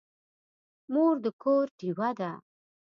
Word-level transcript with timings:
مور 0.91 1.15
د 1.23 1.25
کور 1.41 1.65
ډېوه 1.79 2.09
ده. 2.19 2.31